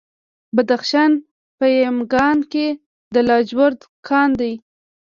[0.03, 0.03] د
[0.55, 1.11] بدخشان
[1.57, 2.67] په یمګان کې
[3.13, 4.53] د لاجوردو کان دی.